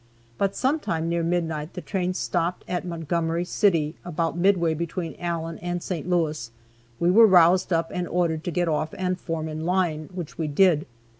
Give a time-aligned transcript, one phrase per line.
[0.39, 5.83] But sometime near midnight the train stopped at Montgomery City, about midway between Allen and
[5.83, 6.09] St.
[6.09, 6.49] Louis,
[6.99, 10.47] we were roused up, and ordered to get off and form in line, which we
[10.47, 10.87] did.